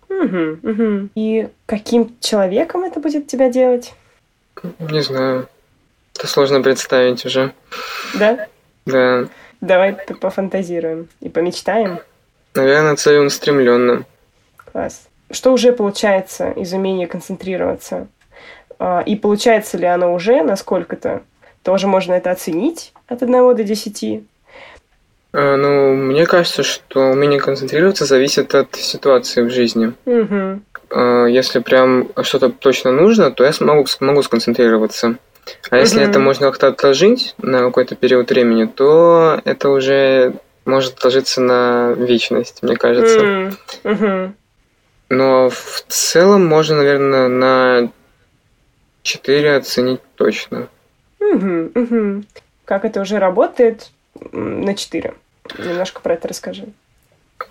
[0.08, 0.62] Mm-hmm.
[0.62, 1.10] Mm-hmm.
[1.16, 3.94] И каким человеком это будет тебя делать?
[4.80, 5.50] Не знаю.
[6.16, 7.52] Это сложно представить уже.
[8.14, 8.48] Да?
[8.86, 9.28] Да.
[9.60, 12.00] Давай пофантазируем и помечтаем.
[12.56, 14.06] Наверное, целеустремленным.
[14.72, 18.08] Класс что уже получается из умения концентрироваться?
[18.80, 21.22] А, и получается ли оно уже насколько-то?
[21.64, 24.24] Тоже можно это оценить от 1 до 10?
[25.34, 29.94] А, ну, мне кажется, что умение концентрироваться зависит от ситуации в жизни.
[30.06, 30.62] Угу.
[31.30, 35.16] Если прям что-то точно нужно, то я смогу, смогу сконцентрироваться.
[35.70, 36.10] А если угу.
[36.10, 40.34] это можно как-то отложить на какой-то период времени, то это уже
[40.66, 43.54] может отложиться на вечность, мне кажется.
[43.84, 44.34] Угу.
[45.12, 47.92] Но в целом можно, наверное, на
[49.04, 50.70] 4 оценить точно.
[51.20, 52.24] Угу, угу.
[52.64, 53.92] Как это уже работает
[54.32, 55.14] на 4?
[55.60, 56.68] Немножко про это расскажи.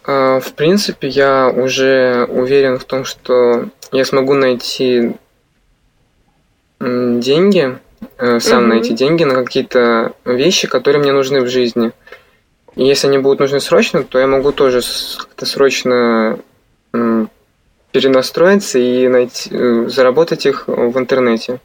[0.05, 5.17] А, в принципе, я уже уверен в том, что я смогу найти
[6.81, 7.79] деньги,
[8.17, 8.69] э, сам угу.
[8.69, 11.93] найти деньги на какие-то вещи, которые мне нужны в жизни.
[12.75, 14.81] И если они будут нужны срочно, то я могу тоже
[15.19, 16.39] как-то срочно
[17.93, 21.61] перенастроиться и найти, э, заработать их в интернете.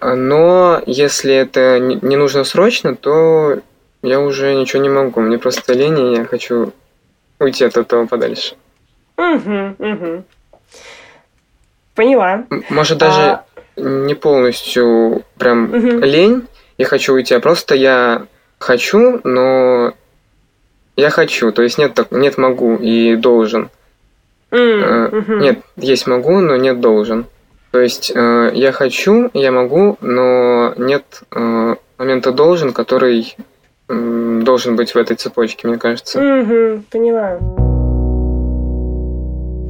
[0.00, 3.60] Но если это не нужно срочно, то
[4.02, 5.20] я уже ничего не могу.
[5.20, 6.72] Мне просто лень, и я хочу
[7.38, 8.54] уйти от этого подальше.
[9.16, 10.24] Угу, угу.
[11.94, 12.44] Поняла.
[12.70, 13.44] Может, даже а...
[13.76, 15.98] не полностью прям угу.
[16.04, 16.46] лень,
[16.78, 18.26] я хочу уйти, а просто я
[18.58, 19.92] хочу, но
[20.96, 21.52] я хочу.
[21.52, 23.70] То есть нет, так, нет могу и должен.
[24.50, 25.40] Mm-hmm.
[25.40, 27.26] Нет, есть могу, но нет должен.
[27.70, 33.36] То есть э, я хочу, я могу, но нет э, момента должен, который
[33.88, 36.20] должен быть в этой цепочке, мне кажется.
[36.20, 37.38] Угу, поняла.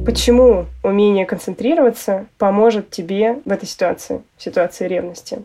[0.05, 5.43] Почему умение концентрироваться поможет тебе в этой ситуации, в ситуации ревности?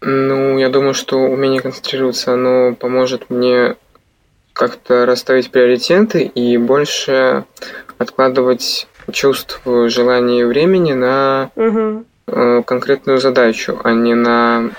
[0.00, 3.76] Ну, я думаю, что умение концентрироваться, оно поможет мне
[4.52, 7.44] как-то расставить приоритеты и больше
[7.98, 12.04] откладывать чувство, желание времени на угу.
[12.64, 14.70] конкретную задачу, а не на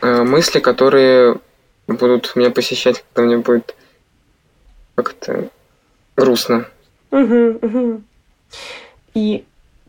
[0.00, 1.36] э, мысли, которые
[1.86, 3.74] будут меня посещать, когда мне будет
[4.94, 5.48] как-то
[6.16, 6.66] грустно.
[7.10, 8.02] Угу, угу.
[9.14, 9.44] И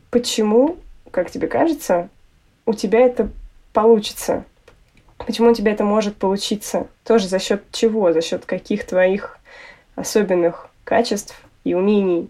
[0.09, 0.77] почему,
[1.11, 2.09] как тебе кажется,
[2.65, 3.29] у тебя это
[3.73, 4.45] получится?
[5.17, 6.87] Почему у тебя это может получиться?
[7.05, 8.11] Тоже за счет чего?
[8.11, 9.37] За счет каких твоих
[9.95, 12.29] особенных качеств и умений?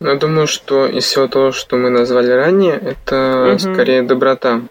[0.00, 3.58] Ну, я думаю, что из всего того, что мы назвали ранее, это угу.
[3.58, 4.62] скорее доброта.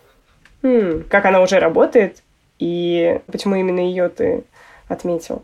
[0.64, 2.24] М, как она уже работает
[2.60, 4.44] и почему именно ее ты
[4.88, 5.44] отметил?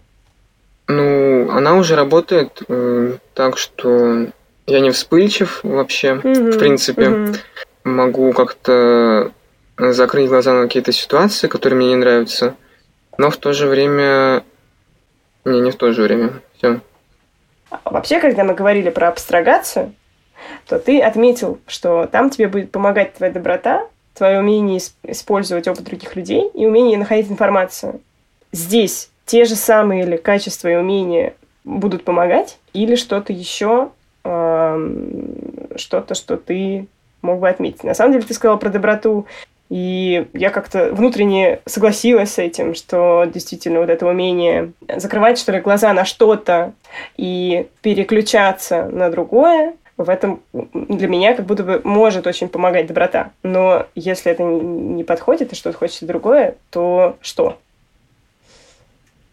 [0.88, 4.28] Ну, она уже работает э, так, что
[4.66, 6.52] я не вспыльчив вообще, угу.
[6.52, 7.10] в принципе.
[7.10, 7.34] Угу.
[7.84, 9.32] Могу как-то
[9.78, 12.56] закрыть глаза на какие-то ситуации, которые мне не нравятся,
[13.18, 14.44] но в то же время...
[15.46, 16.42] Не, не в то же время.
[16.58, 16.80] Все.
[17.86, 19.94] Вообще, когда мы говорили про абстрагацию,
[20.68, 26.16] то ты отметил, что там тебе будет помогать твоя доброта, твое умение использовать опыт других
[26.16, 28.02] людей и умение находить информацию.
[28.52, 31.34] Здесь те же самые или качества и умения
[31.64, 33.90] будут помогать, или что-то еще,
[34.22, 36.88] что-то, что ты
[37.22, 37.84] мог бы отметить.
[37.84, 39.26] На самом деле ты сказал про доброту
[39.74, 45.62] и я как-то внутренне согласилась с этим, что действительно вот это умение закрывать, что ли,
[45.62, 46.74] глаза на что-то
[47.18, 53.32] и переключаться на другое, в этом для меня как будто бы может очень помогать доброта.
[53.42, 57.58] Но если это не подходит и что-то хочется другое, то что?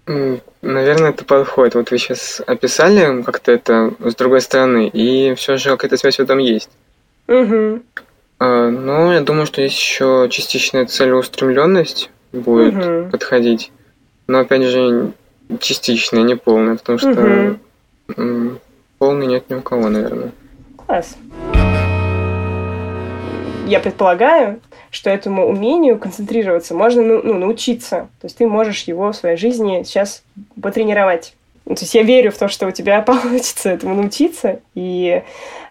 [0.06, 1.74] Наверное, это подходит.
[1.74, 6.20] Вот вы сейчас описали как-то это с другой стороны, и все же какая-то связь в
[6.20, 6.70] этом есть.
[7.28, 7.82] Угу.
[8.40, 13.10] А, ну, я думаю, что есть еще частичная целеустремленность будет угу.
[13.10, 13.70] подходить.
[14.26, 15.12] Но опять же,
[15.60, 17.58] частичная, не полная, потому что
[18.08, 18.58] угу.
[18.98, 20.32] полный нет ни у кого, наверное.
[20.86, 21.16] Класс.
[23.66, 28.08] Я предполагаю, что этому умению концентрироваться можно ну, ну, научиться.
[28.20, 30.22] То есть ты можешь его в своей жизни сейчас
[30.60, 31.34] потренировать.
[31.70, 35.22] Ну, то есть я верю в то, что у тебя получится этому научиться, и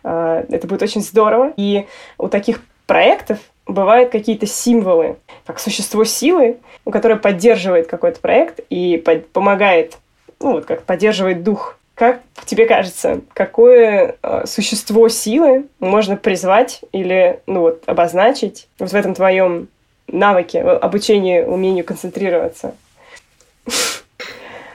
[0.05, 1.51] э, это будет очень здорово.
[1.57, 6.57] И у таких проектов бывают какие-то символы, как существо силы,
[6.89, 9.97] которое поддерживает какой-то проект и под, помогает,
[10.39, 11.77] ну вот как поддерживает дух.
[11.95, 18.95] Как тебе кажется, какое э, существо силы можно призвать или ну вот обозначить вот в
[18.95, 19.67] этом твоем
[20.07, 22.73] навыке обучения умению концентрироваться?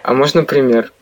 [0.03, 0.93] А можно пример?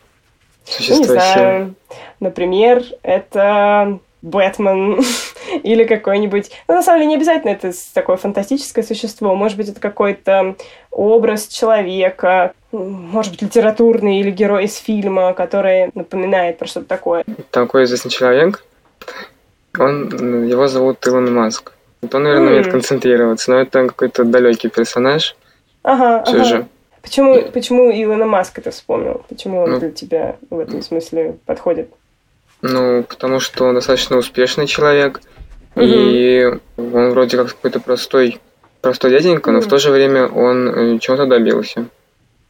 [0.65, 1.75] Существо ну, не знаю.
[2.19, 5.01] Например, это Бэтмен
[5.63, 6.51] или какой-нибудь...
[6.67, 9.35] Ну, на самом деле, не обязательно это такое фантастическое существо.
[9.35, 10.55] Может быть, это какой-то
[10.91, 17.25] образ человека, может быть, литературный или герой из фильма, который напоминает про что-то такое.
[17.51, 18.63] Такой известный человек,
[19.77, 21.73] он, его зовут Илон Маск.
[22.01, 22.51] Вот он, наверное, mm.
[22.51, 25.35] умеет концентрироваться, но это какой-то далекий персонаж.
[25.83, 26.43] Ага, Все ага.
[26.45, 26.67] же.
[27.03, 29.23] Почему, почему Илона Маск это вспомнил?
[29.27, 31.89] Почему он ну, для тебя в этом смысле подходит?
[32.61, 35.19] Ну, потому что он достаточно успешный человек,
[35.75, 35.83] угу.
[35.85, 38.39] и он вроде как какой-то простой,
[38.79, 41.87] простой дяденька, но в то же время он э, чего-то добился.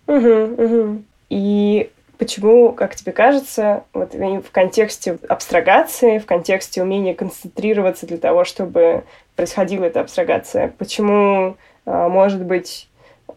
[0.06, 1.04] Угу, угу.
[1.32, 1.90] И
[2.20, 9.04] почему, как тебе кажется, вот в контексте абстрагации, в контексте умения концентрироваться для того, чтобы
[9.36, 12.88] происходила эта абстрагация, почему, а, может быть,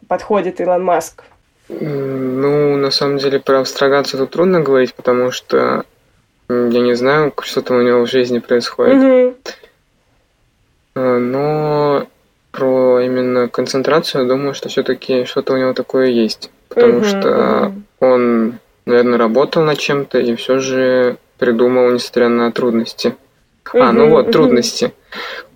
[0.09, 1.25] подходит Илон Маск?
[1.69, 5.85] Ну, на самом деле, про абстрагацию тут трудно говорить, потому что
[6.49, 8.97] я не знаю, что там у него в жизни происходит.
[10.95, 11.19] Mm-hmm.
[11.19, 12.07] Но
[12.53, 16.51] про именно концентрацию, думаю, что все-таки что-то у него такое есть.
[16.69, 17.21] Потому mm-hmm.
[17.21, 23.15] что он, наверное, работал над чем-то и все же придумал, несмотря на трудности.
[23.75, 24.93] А, ну вот, трудности.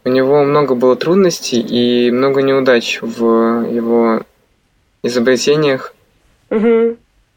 [0.05, 4.23] У него много было трудностей и много неудач в его
[5.03, 5.95] изобретениях.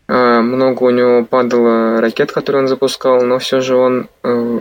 [0.07, 4.59] А, много у него падало ракет, которые он запускал, но все же он э,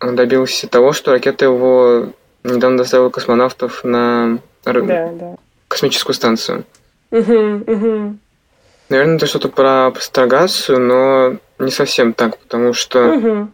[0.00, 2.08] добился того, что ракета его
[2.44, 5.36] недавно доставила космонавтов на да, да.
[5.68, 6.64] космическую станцию.
[8.88, 13.48] Наверное, это что-то про абстрагацию, но не совсем так, потому что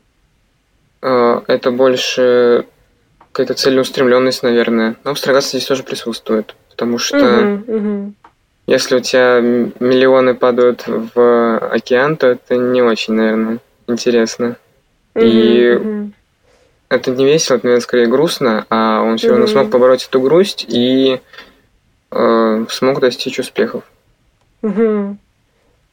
[1.01, 2.67] это больше
[3.33, 4.97] какая-то целеустремленность, наверное.
[5.05, 8.15] Но абстрагация здесь тоже присутствует, потому что угу, угу.
[8.71, 13.59] Если у тебя миллионы падают в океан, то это не очень, наверное,
[13.89, 14.59] интересно.
[15.15, 16.11] Mm-hmm, И mm-hmm.
[16.89, 20.65] это не весело, это, наверное, скорее грустно, а он все равно смог побороть эту грусть
[20.69, 21.21] и
[22.13, 23.83] э, смог достичь успехов.
[24.63, 25.17] Mm-hmm.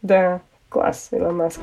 [0.03, 1.59] Да, класс, Илон Маск.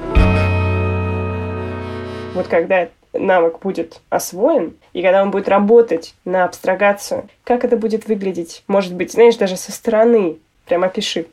[2.35, 8.07] Вот когда навык будет освоен, и когда он будет работать на абстрагацию, как это будет
[8.07, 8.63] выглядеть?
[8.67, 11.27] Может быть, знаешь, даже со стороны, Прям опиши.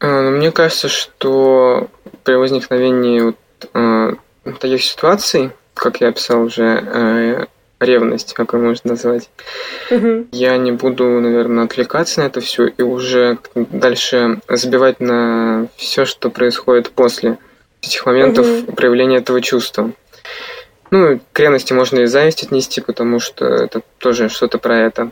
[0.00, 1.88] А, ну, мне кажется, что
[2.24, 3.36] при возникновении вот,
[3.74, 4.14] э,
[4.58, 7.46] таких ситуаций, как я описал уже, э,
[7.80, 9.28] ревность, как ее можно назвать,
[9.90, 10.26] угу.
[10.32, 16.30] я не буду, наверное, отвлекаться на это все и уже дальше забивать на все, что
[16.30, 17.36] происходит после
[17.82, 18.72] этих моментов угу.
[18.72, 19.92] проявления этого чувства.
[20.90, 25.10] Ну, к ревности можно и зависть отнести, потому что это тоже что-то про это.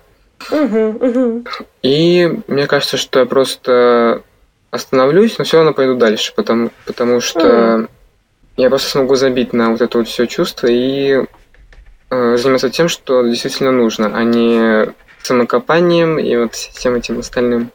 [1.83, 4.23] И мне кажется, что я просто
[4.71, 7.89] остановлюсь, но все равно пойду дальше, потому, потому что
[8.57, 11.25] я просто смогу забить на вот это вот все чувство и
[12.11, 17.71] э, заниматься тем, что действительно нужно, а не самокопанием и вот всем этим остальным.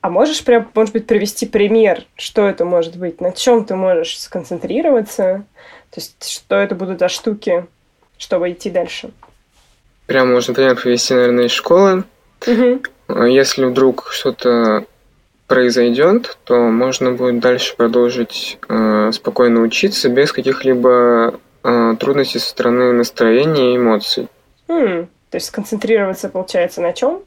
[0.00, 4.18] А можешь прям, может быть, привести пример, что это может быть, на чем ты можешь
[4.18, 5.44] сконцентрироваться,
[5.90, 7.66] то есть что это будут за штуки,
[8.16, 9.10] чтобы идти дальше?
[10.06, 12.04] Прям можно пример привести, наверное, из школы.
[12.46, 13.26] Угу.
[13.26, 14.86] Если вдруг что-то
[15.46, 22.92] произойдет, то можно будет дальше продолжить э, спокойно учиться без каких-либо э, трудностей со стороны
[22.92, 24.28] настроения и эмоций.
[24.68, 25.08] Mm.
[25.30, 27.22] То есть сконцентрироваться получается на чем?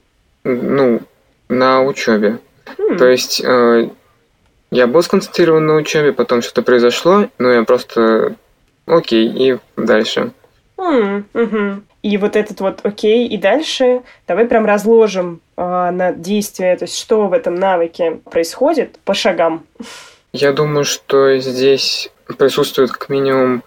[0.45, 1.01] Ну,
[1.49, 2.39] на учебе.
[2.65, 2.97] Mm.
[2.97, 3.89] То есть э,
[4.71, 8.35] я был сконцентрирован на учебе, потом что-то произошло, но я просто
[8.85, 10.31] окей, и дальше.
[10.77, 11.23] Mm.
[11.33, 11.81] Mm-hmm.
[12.03, 16.97] И вот этот вот окей, и дальше давай прям разложим э, на действие, то есть
[16.97, 19.65] что в этом навыке происходит по шагам.
[20.33, 23.63] Я думаю, что здесь присутствует как минимум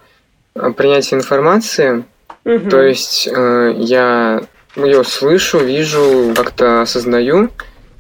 [0.55, 2.05] а, принятие информации,
[2.45, 2.69] угу.
[2.69, 4.43] то есть э, я
[4.75, 7.51] ее слышу, вижу, как-то осознаю,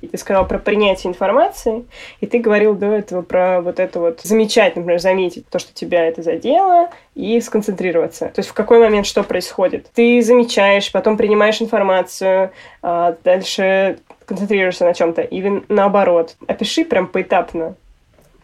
[0.06, 1.84] Ты сказал про принятие информации,
[2.20, 6.06] и ты говорил до этого про вот это вот замечать, например, заметить то, что тебя
[6.06, 8.26] это задело, и сконцентрироваться.
[8.26, 9.86] То есть в какой момент что происходит.
[9.94, 12.50] Ты замечаешь, потом принимаешь информацию,
[12.82, 16.36] а дальше концентрируешься на чем-то, или наоборот.
[16.46, 17.74] Опиши прям поэтапно.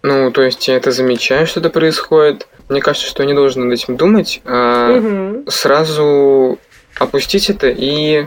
[0.02, 2.48] Ну, то есть я это замечаю, что это происходит.
[2.68, 5.50] Мне кажется, что я не должен над этим думать, а угу.
[5.50, 6.58] сразу
[6.98, 8.26] опустить это и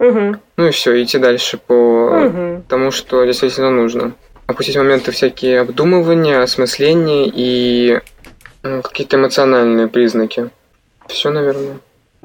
[0.00, 0.36] Угу.
[0.56, 2.59] Ну и все, идти дальше по угу.
[2.70, 4.12] Тому, что действительно нужно.
[4.46, 8.00] Опустить моменты всякие обдумывания, осмысления и
[8.62, 10.50] ну, какие-то эмоциональные признаки.
[11.06, 11.78] Все, наверное.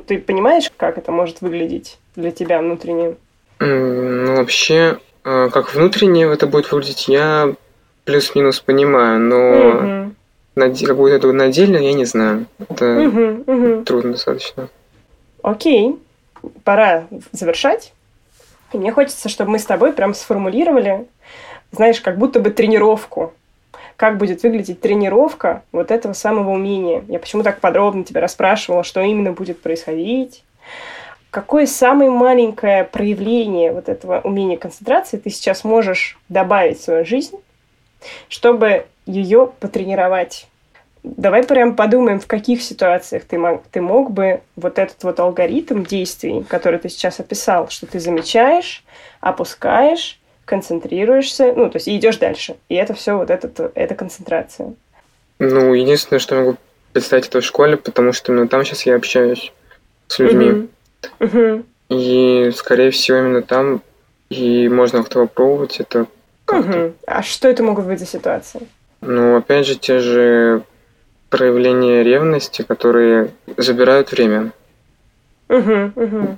[0.08, 3.16] Ты понимаешь, как это может выглядеть для тебя внутренне?
[3.60, 7.54] Ну, вообще, а, как внутренне это будет выглядеть, я
[8.06, 10.16] плюс-минус понимаю, но угу.
[10.56, 12.46] на, как будет это на деле, я не знаю.
[12.70, 13.84] Это угу, угу.
[13.84, 14.70] трудно достаточно.
[15.42, 15.96] Окей
[16.64, 17.94] пора завершать.
[18.74, 21.08] И мне хочется, чтобы мы с тобой прям сформулировали,
[21.72, 23.34] знаешь, как будто бы тренировку.
[23.96, 27.04] Как будет выглядеть тренировка вот этого самого умения.
[27.08, 30.44] Я почему так подробно тебя расспрашивала, что именно будет происходить.
[31.32, 37.38] Какое самое маленькое проявление вот этого умения концентрации ты сейчас можешь добавить в свою жизнь,
[38.30, 40.48] чтобы ее потренировать?
[41.06, 45.84] Давай прям подумаем, в каких ситуациях ты мог, ты мог бы вот этот вот алгоритм
[45.84, 48.84] действий, который ты сейчас описал, что ты замечаешь,
[49.22, 52.56] опускаешь, концентрируешься, ну, то есть и идешь дальше.
[52.70, 54.74] И это все вот это, это концентрация.
[55.38, 56.58] Ну, единственное, что я могу
[56.92, 59.54] представить, это в школе, потому что именно там сейчас я общаюсь
[60.08, 60.70] с людьми.
[61.20, 61.64] Uh-huh.
[61.90, 63.82] И, скорее всего, именно там
[64.30, 66.08] и можно как-то попробовать это.
[66.48, 66.94] Угу.
[67.08, 68.68] А что это могут быть за ситуации?
[69.02, 70.64] Ну, опять же, те же
[71.30, 74.52] проявления ревности, которые забирают время.
[75.50, 76.38] Угу, угу.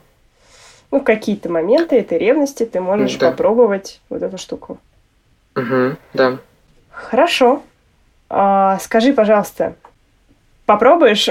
[0.92, 3.32] Ну, какие-то моменты этой ревности ты можешь да.
[3.32, 4.80] попробовать вот эту штуку.
[5.56, 6.38] Угу, да.
[6.92, 7.62] Хорошо.
[8.30, 9.76] А, скажи, пожалуйста,
[10.66, 11.30] попробуешь?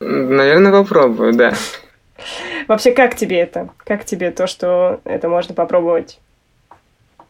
[0.00, 1.54] Наверное, попробую, да.
[2.68, 3.68] Вообще, как тебе это?
[3.78, 6.18] Как тебе то, что это можно попробовать?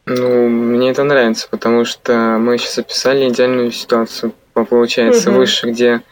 [0.07, 4.32] Ну, мне это нравится, потому что мы сейчас описали идеальную ситуацию
[4.62, 5.38] получается, угу.
[5.38, 6.02] выше, где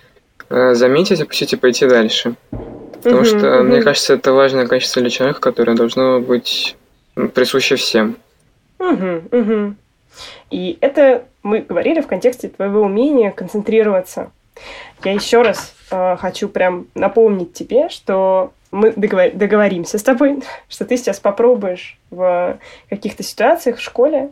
[0.48, 2.34] э, заметить, опустить и пойти дальше.
[2.50, 3.64] Потому угу, что, угу.
[3.64, 6.76] мне кажется, это важное качество для человека, которое должно быть
[7.34, 8.16] присуще всем.
[8.78, 9.74] Угу, угу.
[10.50, 14.30] И это мы говорили в контексте твоего умения концентрироваться.
[15.04, 20.84] Я еще раз э, хочу прям напомнить тебе, что мы договор- договоримся с тобой, что
[20.84, 24.30] ты сейчас попробуешь в каких-то ситуациях в школе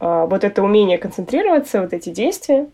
[0.00, 2.66] э, вот это умение концентрироваться, вот эти действия,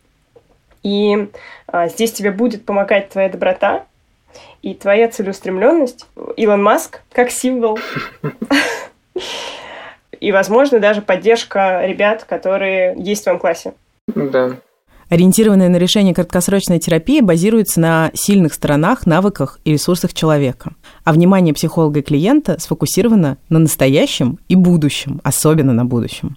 [0.83, 1.29] и
[1.67, 3.85] а, здесь тебе будет помогать твоя доброта
[4.63, 6.07] и твоя целеустремленность.
[6.37, 7.79] Илон Маск как символ.
[10.21, 13.75] И, возможно, даже поддержка ребят, которые есть в твоем классе.
[14.15, 14.57] Да.
[15.09, 20.73] Ориентированная на решение краткосрочная терапия базируется на сильных сторонах, навыках и ресурсах человека.
[21.05, 26.37] А внимание психолога и клиента сфокусировано на настоящем и будущем, особенно на будущем.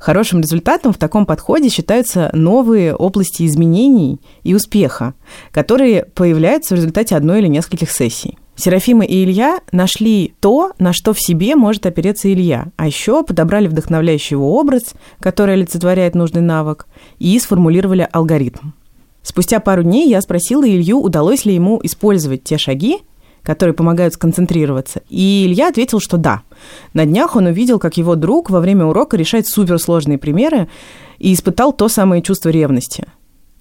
[0.00, 5.12] Хорошим результатом в таком подходе считаются новые области изменений и успеха,
[5.52, 8.38] которые появляются в результате одной или нескольких сессий.
[8.56, 13.68] Серафима и Илья нашли то, на что в себе может опереться Илья, а еще подобрали
[13.68, 16.86] вдохновляющий его образ, который олицетворяет нужный навык,
[17.18, 18.70] и сформулировали алгоритм.
[19.22, 23.00] Спустя пару дней я спросила Илью, удалось ли ему использовать те шаги,
[23.42, 25.02] которые помогают сконцентрироваться.
[25.08, 26.42] И Илья ответил, что да.
[26.94, 30.68] На днях он увидел, как его друг во время урока решает суперсложные примеры
[31.18, 33.06] и испытал то самое чувство ревности.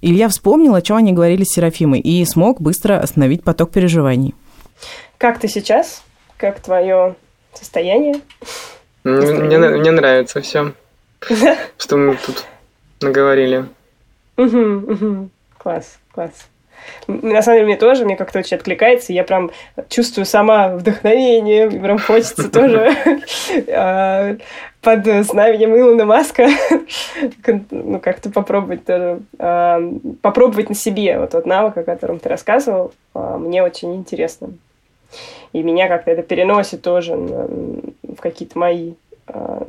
[0.01, 4.33] Илья вспомнил, о чем они говорили с Серафимой, и смог быстро остановить поток переживаний.
[5.17, 6.03] Как ты сейчас?
[6.37, 7.15] Как твое
[7.53, 8.21] состояние?
[9.03, 10.73] Мне, мне нравится все,
[11.77, 12.45] что мы тут
[13.01, 13.65] наговорили.
[15.57, 16.47] Класс, класс
[17.09, 19.51] на самом деле мне тоже, мне как-то очень откликается, я прям
[19.89, 22.95] чувствую сама вдохновение, прям хочется тоже
[23.67, 24.35] а,
[24.81, 26.47] под знаменем Илона Маска
[27.71, 29.81] ну, как-то попробовать тоже, а,
[30.21, 34.49] попробовать на себе вот тот навык, о котором ты рассказывал, а, мне очень интересно.
[35.51, 38.93] И меня как-то это переносит тоже в какие-то мои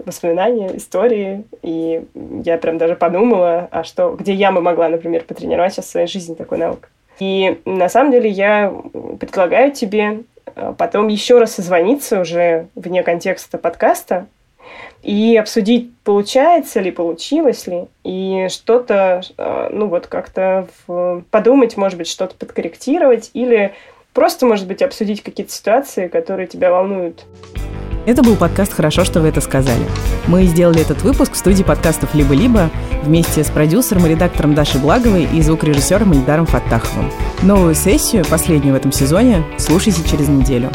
[0.06, 2.02] воспоминания, истории, и
[2.44, 6.06] я прям даже подумала, а что, где я бы могла, например, потренировать сейчас в своей
[6.06, 6.88] жизни такой навык.
[7.20, 8.74] И на самом деле я
[9.20, 10.22] предлагаю тебе
[10.56, 14.26] э, потом еще раз созвониться уже вне контекста подкаста
[15.02, 20.66] и обсудить, получается ли, получилось ли, и что-то, э, ну вот как-то
[21.30, 23.74] подумать, может быть, что-то подкорректировать, или
[24.14, 27.26] просто, может быть, обсудить какие-то ситуации, которые тебя волнуют.
[28.06, 29.84] Это был подкаст «Хорошо, что вы это сказали».
[30.26, 32.70] Мы сделали этот выпуск в студии подкастов «Либо-либо»
[33.02, 37.10] вместе с продюсером и редактором Дашей Благовой и звукорежиссером Ильдаром Фаттаховым.
[37.42, 40.70] Новую сессию, последнюю в этом сезоне, слушайте через неделю.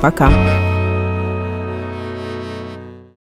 [0.00, 0.30] Пока!